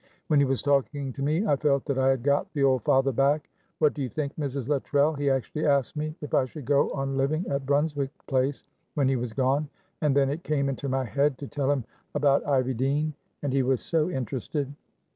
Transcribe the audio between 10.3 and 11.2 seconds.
it came into my